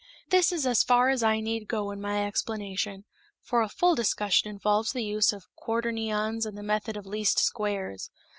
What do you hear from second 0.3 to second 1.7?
is as far as I need to